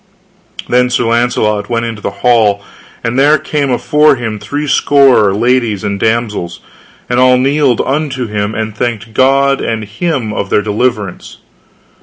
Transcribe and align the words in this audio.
Then 0.67 0.89
Sir 0.89 1.03
Launcelot 1.03 1.69
went 1.69 1.85
into 1.85 2.01
the 2.01 2.09
hall, 2.25 2.63
and 3.03 3.19
there 3.19 3.37
came 3.37 3.69
afore 3.69 4.15
him 4.15 4.39
three 4.39 4.65
score 4.65 5.31
ladies 5.31 5.83
and 5.83 5.99
damsels, 5.99 6.59
and 7.07 7.19
all 7.19 7.37
kneeled 7.37 7.81
unto 7.81 8.25
him, 8.25 8.55
and 8.55 8.75
thanked 8.75 9.13
God 9.13 9.61
and 9.61 9.83
him 9.85 10.33
of 10.33 10.49
their 10.49 10.63
deliverance. 10.63 11.37